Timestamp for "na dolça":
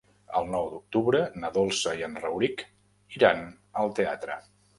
1.43-1.93